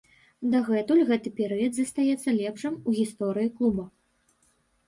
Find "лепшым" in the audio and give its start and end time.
2.39-2.73